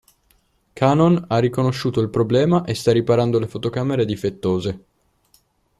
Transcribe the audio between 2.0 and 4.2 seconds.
il problema e sta riparando le fotocamere